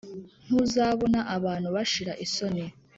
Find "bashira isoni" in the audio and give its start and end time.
1.75-2.65